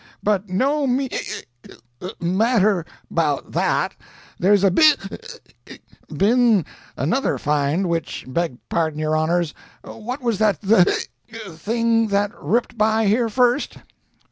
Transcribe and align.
But 0.23 0.49
no 0.49 0.85
m(e 0.87 1.09
uck!) 2.03 2.19
matter 2.19 2.87
'bout 3.11 3.51
that. 3.51 3.93
There's 4.39 4.63
b['ic!) 4.67 5.79
been 6.17 6.65
another 6.97 7.37
find 7.37 7.87
which 7.87 8.25
beg 8.27 8.57
pardon, 8.67 8.97
your 8.97 9.15
honors, 9.15 9.53
what 9.83 10.23
was 10.23 10.39
that 10.39 10.59
th['ic!) 10.63 11.05
thing 11.55 12.07
that 12.07 12.31
ripped 12.41 12.79
by 12.79 13.05
here 13.05 13.29
first?" 13.29 13.77